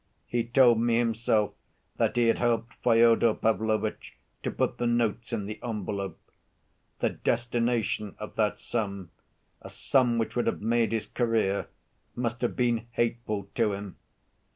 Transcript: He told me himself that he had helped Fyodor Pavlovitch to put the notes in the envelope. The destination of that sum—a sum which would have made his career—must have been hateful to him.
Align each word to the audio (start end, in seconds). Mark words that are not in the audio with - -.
He 0.25 0.43
told 0.43 0.79
me 0.79 0.97
himself 0.97 1.53
that 1.97 2.15
he 2.15 2.25
had 2.25 2.39
helped 2.39 2.73
Fyodor 2.83 3.35
Pavlovitch 3.35 4.17
to 4.41 4.49
put 4.49 4.79
the 4.79 4.87
notes 4.87 5.31
in 5.31 5.45
the 5.45 5.59
envelope. 5.61 6.19
The 7.01 7.11
destination 7.11 8.15
of 8.17 8.35
that 8.35 8.59
sum—a 8.59 9.69
sum 9.69 10.17
which 10.17 10.35
would 10.35 10.47
have 10.47 10.59
made 10.63 10.91
his 10.91 11.05
career—must 11.05 12.41
have 12.41 12.55
been 12.55 12.87
hateful 12.93 13.51
to 13.53 13.73
him. 13.73 13.97